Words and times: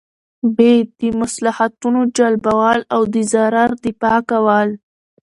ب: 0.55 0.57
د 0.99 1.01
مصلحتونو 1.21 1.99
جلبول 2.17 2.79
او 2.93 3.01
د 3.13 3.15
ضرر 3.33 3.69
دفعه 3.83 4.19
کول 4.29 4.69